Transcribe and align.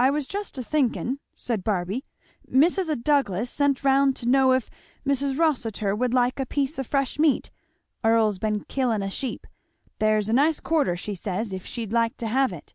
"I 0.00 0.10
was 0.10 0.26
just 0.26 0.58
a 0.58 0.64
thinkin," 0.64 1.20
said 1.32 1.62
Barby; 1.62 2.04
"Mis' 2.48 2.90
Douglass 3.02 3.48
sent 3.48 3.84
round 3.84 4.16
to 4.16 4.26
know 4.26 4.50
if 4.50 4.68
Mis' 5.04 5.36
Rossitur 5.36 5.94
would 5.94 6.12
like 6.12 6.40
a 6.40 6.46
piece 6.46 6.76
of 6.76 6.88
fresh 6.88 7.20
meat 7.20 7.52
Earl's 8.02 8.40
been 8.40 8.64
killing 8.64 9.00
a 9.02 9.10
sheep 9.10 9.46
there's 10.00 10.28
a 10.28 10.32
nice 10.32 10.58
quarter, 10.58 10.96
she 10.96 11.14
says, 11.14 11.52
if 11.52 11.64
she'd 11.66 11.92
like 11.92 12.16
to 12.16 12.26
have 12.26 12.52
it." 12.52 12.74